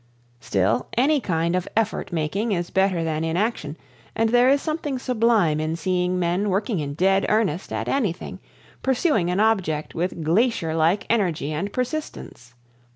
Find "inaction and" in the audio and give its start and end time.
3.23-4.29